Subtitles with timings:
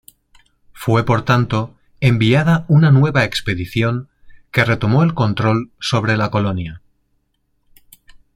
[0.73, 4.09] Fue, por tanto, enviada una nueva expedición
[4.51, 6.81] que retomó el control sobre la colonia.